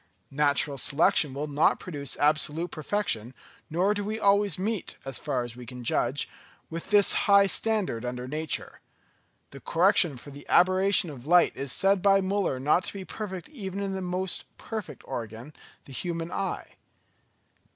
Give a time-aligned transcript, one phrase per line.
[0.31, 3.35] Natural selection will not produce absolute perfection,
[3.69, 6.27] nor do we always meet, as far as we can judge,
[6.71, 8.79] with this high standard under nature.
[9.51, 13.47] The correction for the aberration of light is said by Müller not to be perfect
[13.49, 15.53] even in that most perfect organ,
[15.85, 16.77] the human eye.